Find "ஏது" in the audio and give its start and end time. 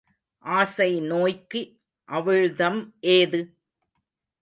3.11-3.41